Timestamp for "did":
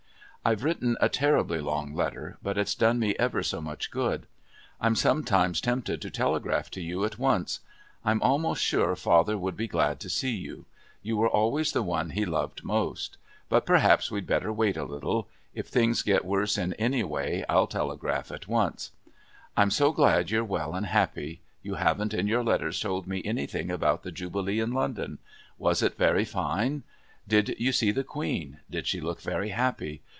27.27-27.53, 28.71-28.87